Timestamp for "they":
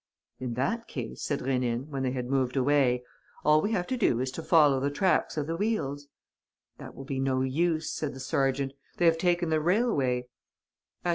2.01-2.09, 8.97-9.05